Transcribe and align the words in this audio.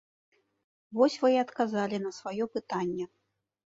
Вось 1.01 1.19
вы 1.25 1.33
і 1.37 1.39
адказалі 1.45 2.03
на 2.09 2.17
сваё 2.19 2.53
пытанне. 2.59 3.05